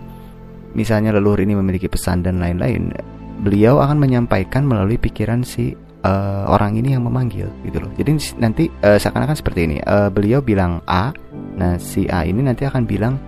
misalnya 0.74 1.14
leluhur 1.14 1.42
ini 1.42 1.58
memiliki 1.58 1.86
pesan 1.86 2.24
dan 2.24 2.38
lain-lain 2.38 2.94
beliau 3.42 3.82
akan 3.82 3.98
menyampaikan 3.98 4.62
melalui 4.62 4.96
pikiran 4.96 5.42
si 5.42 5.74
uh, 6.06 6.44
orang 6.46 6.78
ini 6.78 6.94
yang 6.94 7.06
memanggil 7.06 7.50
gitu 7.66 7.82
loh. 7.82 7.90
Jadi 7.98 8.38
nanti 8.38 8.64
uh, 8.86 8.98
seakan-akan 8.98 9.36
seperti 9.38 9.60
ini. 9.66 9.76
Uh, 9.82 10.10
beliau 10.10 10.38
bilang 10.38 10.78
A, 10.86 11.10
nah 11.58 11.78
si 11.78 12.06
A 12.06 12.22
ini 12.22 12.42
nanti 12.46 12.66
akan 12.66 12.86
bilang 12.86 13.18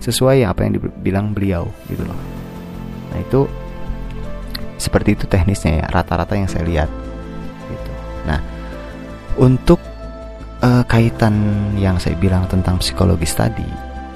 sesuai 0.00 0.48
apa 0.48 0.64
yang 0.64 0.80
dibilang 0.80 1.36
beliau 1.36 1.68
gitu 1.86 2.02
loh. 2.02 2.16
Nah 3.12 3.18
itu 3.20 3.44
seperti 4.80 5.12
itu 5.12 5.28
teknisnya 5.28 5.84
ya 5.84 5.86
rata-rata 5.92 6.32
yang 6.34 6.48
saya 6.48 6.64
lihat. 6.64 6.90
Gitu. 7.68 7.92
Nah 8.24 8.40
untuk 9.36 9.78
uh, 10.64 10.82
kaitan 10.88 11.36
yang 11.76 12.00
saya 12.00 12.16
bilang 12.16 12.48
tentang 12.48 12.80
psikologis 12.80 13.36
tadi, 13.36 13.68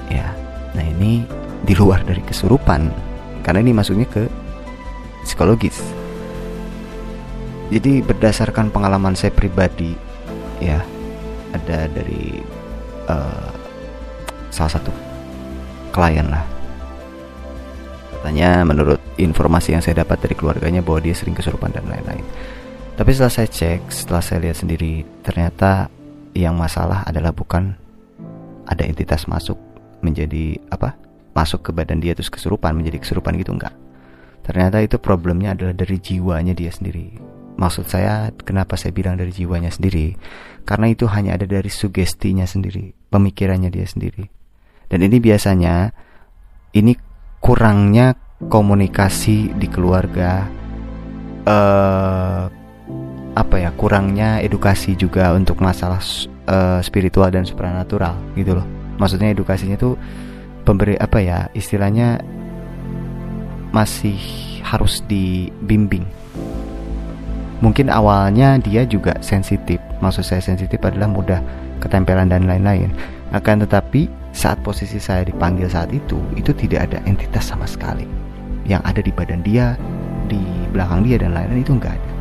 ya, 0.09 0.33
nah 0.73 0.85
ini 0.85 1.25
di 1.65 1.73
luar 1.77 2.01
dari 2.05 2.21
kesurupan 2.21 2.89
karena 3.45 3.61
ini 3.61 3.71
masuknya 3.73 4.09
ke 4.09 4.25
psikologis. 5.21 5.81
Jadi 7.69 8.05
berdasarkan 8.05 8.69
pengalaman 8.69 9.17
saya 9.17 9.33
pribadi, 9.33 9.97
ya 10.61 10.81
ada 11.53 11.89
dari 11.89 12.37
uh, 13.09 13.49
salah 14.53 14.77
satu 14.77 15.04
klien 15.95 16.27
lah. 16.27 16.43
Katanya 18.11 18.67
menurut 18.67 18.99
informasi 19.15 19.71
yang 19.71 19.79
saya 19.79 20.03
dapat 20.03 20.19
dari 20.19 20.35
keluarganya 20.35 20.83
bahwa 20.83 20.99
dia 20.99 21.15
sering 21.15 21.31
kesurupan 21.31 21.71
dan 21.71 21.87
lain-lain. 21.87 22.25
Tapi 22.99 23.09
setelah 23.15 23.31
saya 23.31 23.47
cek, 23.47 23.87
setelah 23.87 24.19
saya 24.19 24.43
lihat 24.43 24.59
sendiri, 24.59 25.07
ternyata 25.23 25.87
yang 26.35 26.59
masalah 26.59 27.07
adalah 27.07 27.31
bukan 27.31 27.71
ada 28.67 28.83
entitas 28.83 29.23
masuk 29.31 29.55
menjadi 30.03 30.59
apa? 30.67 30.99
Masuk 31.31 31.63
ke 31.63 31.71
badan 31.71 32.03
dia 32.03 32.11
terus 32.11 32.31
kesurupan 32.31 32.75
menjadi 32.75 32.99
kesurupan 32.99 33.35
gitu 33.39 33.55
enggak 33.55 33.75
Ternyata 34.45 34.77
itu 34.79 35.01
problemnya 35.01 35.57
adalah 35.57 35.73
dari 35.73 35.97
jiwanya 35.97 36.53
dia 36.53 36.69
sendiri. 36.69 37.17
maksud 37.55 37.87
saya 37.87 38.35
kenapa 38.35 38.75
saya 38.75 38.91
bilang 38.91 39.15
dari 39.15 39.31
jiwanya 39.31 39.71
sendiri 39.71 40.19
karena 40.67 40.91
itu 40.91 41.07
hanya 41.07 41.39
ada 41.39 41.47
dari 41.47 41.71
sugestinya 41.71 42.43
sendiri 42.43 42.91
pemikirannya 43.07 43.71
dia 43.71 43.87
sendiri 43.87 44.27
dan 44.89 44.99
ini 45.01 45.17
biasanya 45.17 45.91
ini 46.75 46.93
kurangnya 47.39 48.17
komunikasi 48.51 49.55
di 49.55 49.67
keluarga 49.71 50.45
uh, 51.47 52.51
apa 53.35 53.55
ya 53.59 53.69
kurangnya 53.75 54.39
edukasi 54.39 54.95
juga 54.95 55.35
untuk 55.35 55.59
masalah 55.59 55.99
uh, 56.47 56.79
spiritual 56.79 57.27
dan 57.31 57.43
supranatural 57.43 58.15
gitu 58.39 58.55
loh. 58.59 58.67
Maksudnya 58.95 59.35
edukasinya 59.35 59.75
tuh 59.75 59.99
pemberi 60.63 60.95
apa 60.95 61.19
ya 61.19 61.39
istilahnya 61.51 62.23
masih 63.75 64.15
harus 64.63 65.03
dibimbing. 65.05 66.07
Mungkin 67.59 67.91
awalnya 67.91 68.55
dia 68.59 68.87
juga 68.87 69.19
sensitif. 69.19 69.79
Maksud 69.99 70.23
saya 70.23 70.39
sensitif 70.39 70.79
adalah 70.79 71.11
mudah 71.11 71.39
ketempelan 71.83 72.31
dan 72.31 72.47
lain-lain 72.47 72.91
akan 73.35 73.67
tetapi 73.67 74.07
saat 74.31 74.55
posisi 74.63 74.95
saya 74.95 75.27
dipanggil 75.27 75.67
saat 75.67 75.91
itu 75.91 76.15
itu 76.39 76.55
tidak 76.55 76.87
ada 76.87 77.03
entitas 77.03 77.51
sama 77.51 77.67
sekali. 77.67 78.07
Yang 78.63 78.81
ada 78.87 79.01
di 79.03 79.11
badan 79.11 79.41
dia 79.43 79.75
di 80.31 80.39
belakang 80.71 81.03
dia 81.03 81.19
dan 81.19 81.35
lain-lain 81.35 81.61
itu 81.61 81.75
enggak 81.75 81.99
ada. 81.99 82.11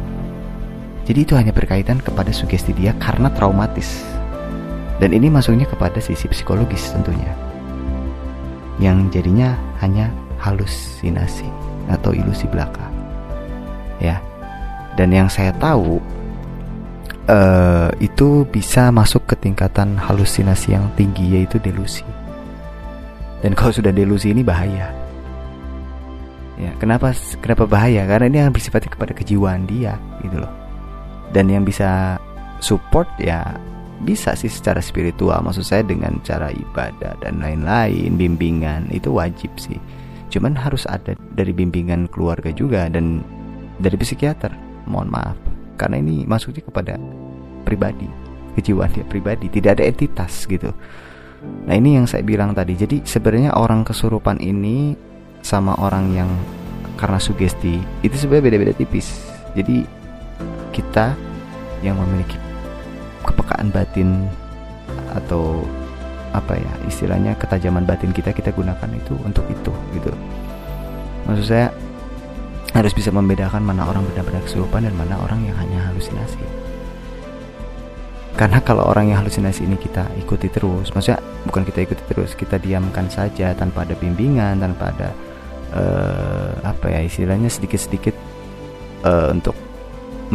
Jadi 1.05 1.19
itu 1.23 1.33
hanya 1.39 1.53
berkaitan 1.55 2.03
kepada 2.03 2.35
sugesti 2.35 2.75
dia 2.75 2.97
karena 2.99 3.31
traumatis. 3.31 4.03
Dan 4.99 5.15
ini 5.15 5.31
masuknya 5.31 5.71
kepada 5.71 6.03
sisi 6.03 6.27
psikologis 6.27 6.91
tentunya. 6.91 7.31
Yang 8.83 9.21
jadinya 9.21 9.55
hanya 9.79 10.11
halusinasi 10.43 11.47
atau 11.93 12.11
ilusi 12.11 12.51
belaka. 12.51 12.91
Ya. 14.03 14.19
Dan 14.99 15.15
yang 15.15 15.31
saya 15.31 15.55
tahu 15.59 15.99
uh, 17.29 17.91
itu 18.01 18.45
bisa 18.49 18.93
masuk 18.93 19.25
ke 19.29 19.35
tingkatan 19.39 19.97
halusinasi 19.97 20.77
yang 20.77 20.87
tinggi 20.99 21.41
yaitu 21.41 21.57
delusi. 21.61 22.05
Dan 23.45 23.53
kalau 23.53 23.73
sudah 23.73 23.93
delusi 23.93 24.33
ini 24.33 24.41
bahaya. 24.41 24.89
Ya 26.55 26.71
kenapa 26.79 27.13
kenapa 27.43 27.67
bahaya? 27.67 28.07
Karena 28.07 28.31
ini 28.31 28.39
yang 28.41 28.55
bersifat 28.55 28.87
kepada 28.89 29.13
kejiwaan 29.13 29.69
dia 29.69 30.01
gitu 30.25 30.41
loh. 30.41 30.53
Dan 31.35 31.51
yang 31.51 31.67
bisa 31.67 32.17
support 32.63 33.11
ya 33.21 33.59
bisa 34.01 34.33
sih 34.39 34.49
secara 34.49 34.81
spiritual. 34.81 35.45
Maksud 35.45 35.67
saya 35.67 35.83
dengan 35.85 36.17
cara 36.25 36.49
ibadah 36.49 37.19
dan 37.21 37.43
lain-lain 37.43 38.17
bimbingan 38.17 38.89
itu 38.95 39.13
wajib 39.13 39.51
sih. 39.61 39.77
Cuman 40.33 40.57
harus 40.57 40.89
ada 40.89 41.13
dari 41.37 41.53
bimbingan 41.53 42.09
keluarga 42.09 42.49
juga 42.55 42.89
dan 42.89 43.21
dari 43.83 43.99
psikiater. 43.99 44.55
Mohon 44.89 45.11
maaf 45.11 45.54
karena 45.75 45.99
ini 45.99 46.25
masuknya 46.25 46.63
kepada 46.63 46.95
pribadi 47.65 48.07
kejiwaan 48.55 48.91
dia 48.95 49.05
pribadi 49.05 49.51
tidak 49.51 49.79
ada 49.79 49.85
entitas 49.91 50.47
gitu. 50.47 50.71
Nah 51.69 51.75
ini 51.77 51.99
yang 52.01 52.07
saya 52.09 52.25
bilang 52.25 52.57
tadi. 52.57 52.79
Jadi 52.79 53.03
sebenarnya 53.05 53.53
orang 53.59 53.85
kesurupan 53.85 54.41
ini 54.41 54.97
sama 55.45 55.77
orang 55.77 56.15
yang 56.15 56.31
karena 56.97 57.19
sugesti 57.21 57.83
itu 58.01 58.15
sebenarnya 58.17 58.45
beda-beda 58.49 58.75
tipis. 58.79 59.21
Jadi 59.53 59.85
kita 60.73 61.13
yang 61.85 62.01
memiliki 62.01 62.39
kepekaan 63.27 63.69
batin 63.75 64.25
atau 65.13 65.63
apa 66.35 66.59
ya 66.59 66.73
istilahnya 66.91 67.39
ketajaman 67.39 67.87
batin 67.87 68.11
kita 68.11 68.35
kita 68.35 68.51
gunakan 68.51 68.91
itu 68.91 69.15
untuk 69.23 69.45
itu 69.51 69.73
gitu. 69.95 70.11
Maksud 71.29 71.47
saya 71.47 71.69
harus 72.75 72.91
bisa 72.91 73.15
membedakan 73.15 73.63
mana 73.63 73.87
orang 73.87 74.03
benar-benar 74.11 74.43
kesurupan 74.43 74.83
dan 74.83 74.95
mana 74.99 75.15
orang 75.23 75.47
yang 75.47 75.55
hanya 75.63 75.89
halusinasi. 75.89 76.43
Karena 78.35 78.59
kalau 78.59 78.83
orang 78.91 79.15
yang 79.15 79.23
halusinasi 79.23 79.63
ini 79.63 79.79
kita 79.79 80.11
ikuti 80.19 80.51
terus, 80.51 80.91
maksudnya 80.91 81.23
bukan 81.47 81.63
kita 81.63 81.87
ikuti 81.87 82.03
terus, 82.11 82.35
kita 82.35 82.59
diamkan 82.59 83.07
saja 83.07 83.55
tanpa 83.55 83.87
ada 83.87 83.95
bimbingan, 83.95 84.59
tanpa 84.59 84.91
ada 84.91 85.09
uh, 85.71 86.53
apa 86.67 86.99
ya 86.99 87.07
istilahnya 87.07 87.47
sedikit-sedikit 87.47 88.19
uh, 89.07 89.31
untuk 89.31 89.55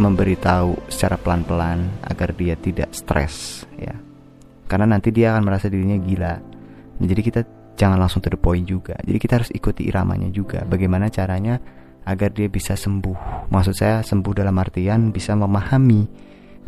memberitahu 0.00 0.88
secara 0.88 1.20
pelan-pelan 1.20 1.92
agar 2.08 2.32
dia 2.32 2.56
tidak 2.56 2.88
stres 2.96 3.68
ya. 3.76 3.92
Karena 4.64 4.96
nanti 4.96 5.12
dia 5.12 5.36
akan 5.36 5.44
merasa 5.44 5.68
dirinya 5.68 6.00
gila. 6.00 6.34
Jadi 7.04 7.20
kita 7.20 7.40
jangan 7.76 8.00
langsung 8.00 8.24
to 8.24 8.32
the 8.32 8.40
point 8.40 8.64
juga. 8.64 8.96
Jadi 9.04 9.18
kita 9.20 9.44
harus 9.44 9.50
ikuti 9.52 9.84
iramanya 9.84 10.32
juga. 10.32 10.64
Bagaimana 10.64 11.12
caranya 11.12 11.60
agar 12.10 12.34
dia 12.34 12.50
bisa 12.50 12.74
sembuh. 12.74 13.46
Maksud 13.54 13.74
saya 13.78 14.02
sembuh 14.02 14.34
dalam 14.34 14.58
artian 14.58 15.14
bisa 15.14 15.38
memahami 15.38 16.02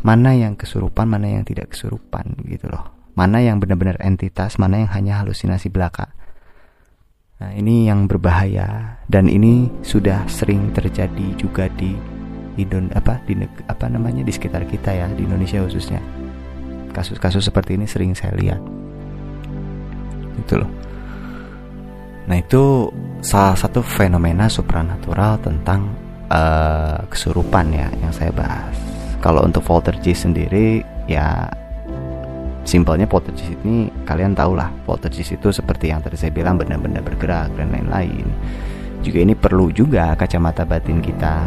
mana 0.07 0.31
yang 0.31 0.55
kesurupan, 0.55 1.07
mana 1.07 1.27
yang 1.27 1.43
tidak 1.43 1.75
kesurupan 1.75 2.39
gitu 2.47 2.71
loh. 2.71 3.11
Mana 3.13 3.43
yang 3.43 3.59
benar-benar 3.59 3.99
entitas, 4.01 4.55
mana 4.57 4.81
yang 4.81 4.91
hanya 4.95 5.21
halusinasi 5.21 5.69
belaka. 5.69 6.15
Nah, 7.43 7.51
ini 7.53 7.91
yang 7.91 8.07
berbahaya 8.07 8.99
dan 9.11 9.27
ini 9.27 9.67
sudah 9.83 10.23
sering 10.31 10.71
terjadi 10.71 11.35
juga 11.35 11.67
di 11.75 11.91
Indon 12.53 12.93
apa 12.93 13.17
di 13.25 13.33
apa 13.65 13.89
namanya 13.89 14.21
di 14.21 14.29
sekitar 14.29 14.63
kita 14.69 14.93
ya, 14.93 15.09
di 15.11 15.25
Indonesia 15.25 15.59
khususnya. 15.59 15.99
Kasus-kasus 16.93 17.49
seperti 17.49 17.73
ini 17.75 17.89
sering 17.89 18.13
saya 18.13 18.37
lihat. 18.37 18.61
Itu 20.37 20.61
loh. 20.61 20.92
Nah 22.23 22.39
itu 22.39 22.87
salah 23.19 23.55
satu 23.55 23.83
fenomena 23.83 24.47
supranatural 24.47 25.39
tentang 25.43 25.91
uh, 26.31 27.03
kesurupan 27.11 27.71
ya 27.75 27.87
yang 27.99 28.13
saya 28.15 28.31
bahas. 28.31 28.75
Kalau 29.19 29.43
untuk 29.43 29.63
poltergeist 29.63 30.27
sendiri 30.27 30.83
ya 31.07 31.47
simpelnya 32.63 33.03
poltergeist 33.03 33.59
ini 33.67 33.91
kalian 34.07 34.31
tahu 34.31 34.55
lah 34.55 34.71
poltergeist 34.87 35.35
itu 35.35 35.51
seperti 35.51 35.91
yang 35.91 35.99
tadi 35.99 36.15
saya 36.15 36.31
bilang 36.31 36.55
benda-benda 36.55 37.03
bergerak 37.03 37.51
dan 37.59 37.71
lain-lain. 37.75 38.27
Juga 39.03 39.19
ini 39.19 39.35
perlu 39.35 39.67
juga 39.75 40.15
kacamata 40.15 40.63
batin 40.63 41.03
kita 41.03 41.43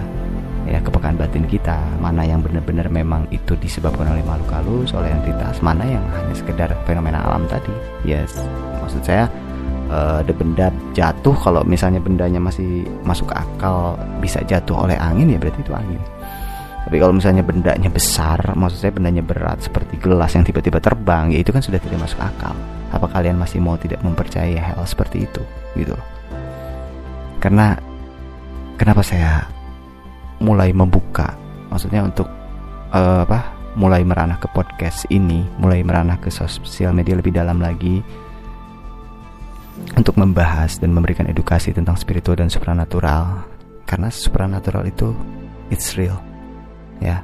ya 0.66 0.82
kepekaan 0.82 1.14
batin 1.14 1.46
kita 1.46 1.78
mana 2.02 2.26
yang 2.26 2.42
benar-benar 2.42 2.90
memang 2.90 3.24
itu 3.30 3.54
disebabkan 3.54 4.10
oleh 4.10 4.24
makhluk 4.26 4.50
halus 4.50 4.90
oleh 4.98 5.14
entitas 5.14 5.62
mana 5.62 5.86
yang 5.86 6.02
hanya 6.10 6.34
sekedar 6.34 6.74
fenomena 6.82 7.22
alam 7.22 7.46
tadi 7.46 7.70
yes 8.02 8.34
maksud 8.82 8.98
saya 9.06 9.30
uh, 9.88 10.20
benda 10.22 10.72
jatuh 10.92 11.34
kalau 11.40 11.62
misalnya 11.66 11.98
bendanya 12.02 12.38
masih 12.38 12.86
masuk 13.06 13.30
akal 13.32 13.98
bisa 14.22 14.42
jatuh 14.44 14.86
oleh 14.86 14.96
angin 14.98 15.32
ya 15.32 15.38
berarti 15.38 15.60
itu 15.62 15.72
angin. 15.74 16.02
Tapi 16.86 17.02
kalau 17.02 17.18
misalnya 17.18 17.42
bendanya 17.42 17.90
besar 17.90 18.38
maksud 18.54 18.78
saya 18.78 18.94
bendanya 18.94 19.22
berat 19.22 19.58
seperti 19.58 19.98
gelas 19.98 20.38
yang 20.38 20.46
tiba-tiba 20.46 20.78
terbang 20.78 21.34
ya 21.34 21.42
itu 21.42 21.50
kan 21.50 21.58
sudah 21.58 21.82
tidak 21.82 21.98
masuk 22.06 22.22
akal. 22.22 22.54
Apa 22.94 23.10
kalian 23.10 23.36
masih 23.36 23.58
mau 23.58 23.74
tidak 23.74 23.98
mempercayai 24.06 24.54
hal 24.54 24.82
seperti 24.86 25.26
itu 25.26 25.42
gitu 25.74 25.98
karena 27.46 27.76
kenapa 28.80 29.06
saya 29.06 29.44
mulai 30.40 30.72
membuka? 30.72 31.36
Maksudnya 31.70 32.02
untuk 32.02 32.26
uh, 32.90 33.22
apa 33.22 33.54
mulai 33.76 34.02
meranah 34.02 34.40
ke 34.40 34.48
podcast 34.50 35.04
ini 35.12 35.44
mulai 35.60 35.84
meranah 35.84 36.16
ke 36.16 36.32
sosial 36.32 36.96
media 36.96 37.12
lebih 37.12 37.36
dalam 37.36 37.60
lagi 37.60 38.00
untuk 39.96 40.16
membahas 40.16 40.80
dan 40.80 40.92
memberikan 40.92 41.28
edukasi 41.28 41.72
tentang 41.72 41.96
spiritual 41.96 42.38
dan 42.38 42.52
supranatural. 42.52 43.44
Karena 43.86 44.10
supranatural 44.10 44.82
itu 44.88 45.14
it's 45.70 45.94
real 45.94 46.18
ya. 46.98 47.22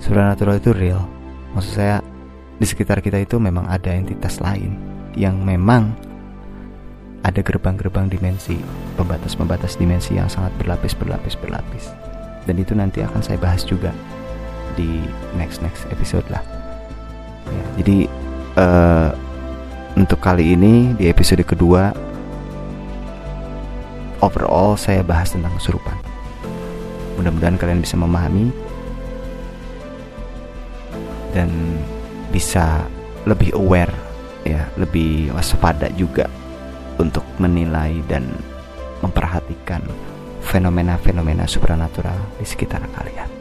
Supranatural 0.00 0.56
itu 0.58 0.70
real. 0.72 1.04
Maksud 1.52 1.72
saya 1.72 1.96
di 2.58 2.66
sekitar 2.66 3.04
kita 3.04 3.20
itu 3.20 3.36
memang 3.36 3.68
ada 3.68 3.92
entitas 3.92 4.40
lain 4.40 4.76
yang 5.14 5.42
memang 5.42 5.94
ada 7.24 7.40
gerbang-gerbang 7.40 8.08
dimensi 8.12 8.60
pembatas-pembatas 9.00 9.80
dimensi 9.80 10.16
yang 10.16 10.28
sangat 10.28 10.52
berlapis 10.60 10.92
berlapis. 10.96 11.34
Berlapis 11.40 12.04
dan 12.44 12.56
itu 12.60 12.72
nanti 12.76 13.00
akan 13.00 13.20
saya 13.24 13.40
bahas 13.40 13.64
juga 13.64 13.90
di 14.76 15.04
next 15.36 15.64
next 15.64 15.88
episode 15.88 16.24
lah. 16.28 16.40
Ya, 17.48 17.64
jadi 17.80 17.98
uh, 18.56 19.10
untuk 19.94 20.18
kali 20.18 20.58
ini 20.58 20.90
di 20.98 21.06
episode 21.06 21.46
kedua 21.46 21.94
overall 24.18 24.74
saya 24.74 25.04
bahas 25.06 25.30
tentang 25.30 25.54
kesurupan. 25.58 25.94
Mudah-mudahan 27.20 27.54
kalian 27.54 27.84
bisa 27.84 27.94
memahami 27.94 28.50
dan 31.30 31.50
bisa 32.34 32.82
lebih 33.26 33.54
aware 33.54 33.92
ya, 34.42 34.66
lebih 34.74 35.30
waspada 35.30 35.86
juga 35.94 36.26
untuk 36.98 37.22
menilai 37.38 38.02
dan 38.10 38.26
memperhatikan 39.02 39.82
fenomena-fenomena 40.42 41.46
supranatural 41.46 42.18
di 42.38 42.46
sekitar 42.46 42.82
kalian. 42.98 43.33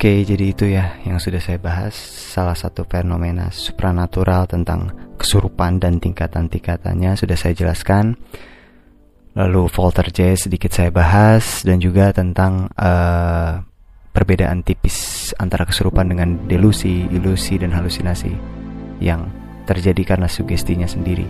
Oke, 0.00 0.24
jadi 0.24 0.56
itu 0.56 0.64
ya 0.64 0.96
yang 1.04 1.20
sudah 1.20 1.44
saya 1.44 1.60
bahas 1.60 1.92
salah 2.32 2.56
satu 2.56 2.88
fenomena 2.88 3.52
supranatural 3.52 4.48
tentang 4.48 4.96
kesurupan 5.20 5.76
dan 5.76 6.00
tingkatan-tingkatannya 6.00 7.20
sudah 7.20 7.36
saya 7.36 7.52
jelaskan. 7.52 8.16
Lalu 9.36 9.68
J 9.68 10.40
sedikit 10.40 10.72
saya 10.72 10.88
bahas 10.88 11.60
dan 11.68 11.84
juga 11.84 12.16
tentang 12.16 12.72
uh, 12.80 13.60
perbedaan 14.16 14.64
tipis 14.64 15.36
antara 15.36 15.68
kesurupan 15.68 16.08
dengan 16.08 16.48
delusi, 16.48 17.04
ilusi 17.12 17.60
dan 17.60 17.68
halusinasi 17.76 18.32
yang 19.04 19.28
terjadi 19.68 20.16
karena 20.16 20.32
sugestinya 20.32 20.88
sendiri 20.88 21.28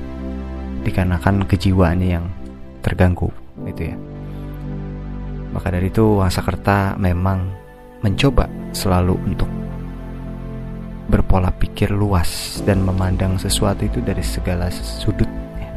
dikarenakan 0.86 1.42
kejiwaannya 1.42 2.06
yang 2.06 2.30
terganggu 2.86 3.34
itu 3.66 3.90
ya. 3.90 3.98
Maka 5.58 5.74
dari 5.74 5.90
itu 5.90 6.22
Wangsakerta 6.22 6.94
memang 6.94 7.59
mencoba 8.00 8.48
selalu 8.72 9.16
untuk 9.28 9.50
berpola 11.10 11.50
pikir 11.50 11.90
luas 11.90 12.62
dan 12.62 12.86
memandang 12.86 13.34
sesuatu 13.36 13.82
itu 13.82 13.98
dari 13.98 14.22
segala 14.22 14.70
sudut 14.70 15.26
ya. 15.58 15.70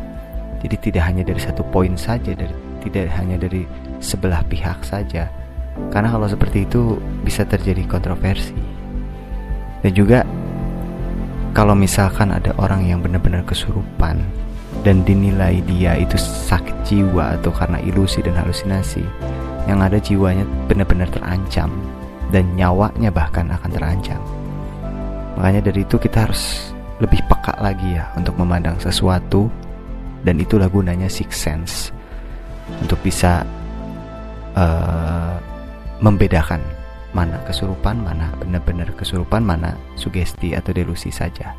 jadi 0.62 0.76
tidak 0.78 1.04
hanya 1.10 1.24
dari 1.26 1.42
satu 1.42 1.66
poin 1.74 1.98
saja 1.98 2.38
dari 2.38 2.54
tidak 2.84 3.08
hanya 3.16 3.40
dari 3.40 3.64
sebelah 4.04 4.44
pihak 4.52 4.84
saja. 4.84 5.32
Karena 5.90 6.12
kalau 6.12 6.28
seperti 6.28 6.68
itu 6.68 7.00
bisa 7.24 7.48
terjadi 7.48 7.88
kontroversi. 7.88 8.54
Dan 9.80 9.92
juga 9.96 10.28
kalau 11.56 11.74
misalkan 11.74 12.36
ada 12.36 12.52
orang 12.60 12.84
yang 12.86 13.00
benar-benar 13.00 13.48
kesurupan 13.48 14.20
dan 14.84 15.02
dinilai 15.08 15.64
dia 15.64 15.96
itu 15.96 16.20
sakit 16.20 16.76
jiwa 16.84 17.40
atau 17.40 17.56
karena 17.56 17.80
ilusi 17.80 18.20
dan 18.20 18.36
halusinasi 18.36 19.04
yang 19.64 19.80
ada 19.80 19.96
jiwanya 19.96 20.44
benar-benar 20.68 21.08
terancam 21.08 21.72
dan 22.34 22.58
nyawanya 22.58 23.14
bahkan 23.14 23.46
akan 23.54 23.70
terancam. 23.70 24.18
Makanya 25.38 25.70
dari 25.70 25.86
itu 25.86 26.02
kita 26.02 26.26
harus 26.26 26.74
lebih 26.98 27.22
peka 27.30 27.54
lagi 27.62 27.94
ya 27.94 28.10
untuk 28.18 28.34
memandang 28.42 28.82
sesuatu 28.82 29.54
dan 30.26 30.42
itulah 30.42 30.66
gunanya 30.66 31.06
six 31.06 31.38
sense 31.38 31.94
untuk 32.82 32.98
bisa 33.06 33.46
uh, 34.58 35.38
membedakan 36.02 36.62
mana 37.14 37.38
kesurupan, 37.46 38.02
mana 38.02 38.34
benar-benar 38.42 38.90
kesurupan, 38.98 39.46
mana 39.46 39.78
sugesti 39.94 40.58
atau 40.58 40.74
delusi 40.74 41.14
saja. 41.14 41.54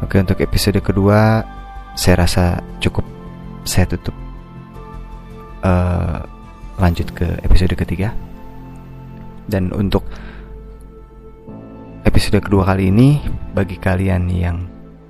Oke 0.00 0.16
untuk 0.22 0.38
episode 0.38 0.78
kedua 0.80 1.42
saya 1.98 2.24
rasa 2.24 2.62
cukup 2.80 3.04
saya 3.66 3.84
tutup 3.84 4.14
uh, 5.66 6.22
lanjut 6.80 7.10
ke 7.12 7.26
episode 7.44 7.74
ketiga. 7.76 8.29
Dan 9.50 9.74
untuk 9.74 10.06
episode 12.06 12.38
kedua 12.38 12.62
kali 12.70 12.94
ini, 12.94 13.18
bagi 13.50 13.74
kalian 13.74 14.30
yang 14.30 14.62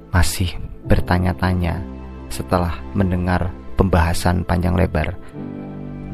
masih 0.08 0.56
bertanya-tanya 0.88 1.84
setelah 2.32 2.80
mendengar 2.96 3.52
pembahasan 3.76 4.40
panjang 4.48 4.80
lebar 4.80 5.12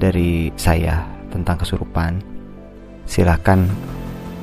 dari 0.02 0.50
saya 0.58 1.06
tentang 1.30 1.62
kesurupan, 1.62 2.18
silakan 3.06 3.70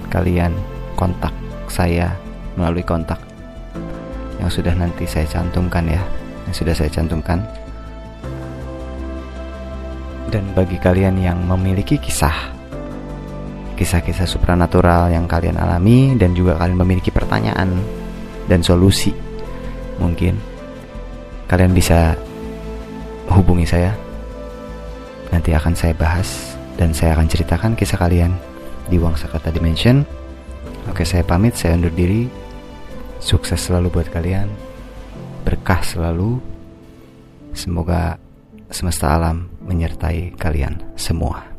kalian 0.07 0.55
kontak 0.95 1.35
saya 1.67 2.15
melalui 2.55 2.87
kontak 2.87 3.19
yang 4.39 4.47
sudah 4.47 4.71
nanti 4.79 5.03
saya 5.03 5.27
cantumkan 5.27 5.91
ya, 5.91 5.99
yang 6.47 6.55
sudah 6.55 6.71
saya 6.71 6.87
cantumkan. 6.87 7.43
Dan 10.31 10.47
bagi 10.55 10.79
kalian 10.79 11.19
yang 11.19 11.43
memiliki 11.45 11.99
kisah 11.99 12.52
kisah-kisah 13.73 14.29
supranatural 14.29 15.09
yang 15.09 15.25
kalian 15.25 15.57
alami 15.57 16.13
dan 16.15 16.37
juga 16.37 16.57
kalian 16.57 16.77
memiliki 16.77 17.09
pertanyaan 17.09 17.73
dan 18.47 18.59
solusi 18.61 19.13
mungkin 19.97 20.37
kalian 21.47 21.73
bisa 21.75 22.17
hubungi 23.29 23.65
saya. 23.67 23.93
Nanti 25.29 25.53
akan 25.53 25.73
saya 25.73 25.93
bahas 25.97 26.57
dan 26.77 26.93
saya 26.93 27.17
akan 27.17 27.27
ceritakan 27.29 27.71
kisah 27.73 27.97
kalian 27.97 28.33
di 28.89 28.97
Wang 29.01 29.17
Sakata 29.17 29.49
Dimension. 29.49 30.05
Oke 30.89 31.05
saya 31.05 31.25
pamit 31.25 31.57
saya 31.57 31.77
undur 31.77 31.93
diri. 31.93 32.29
Sukses 33.23 33.57
selalu 33.57 33.89
buat 33.89 34.07
kalian. 34.11 34.51
Berkah 35.47 35.81
selalu. 35.81 36.37
Semoga 37.53 38.17
semesta 38.73 39.13
alam 39.13 39.45
menyertai 39.61 40.33
kalian 40.33 40.97
semua 40.97 41.52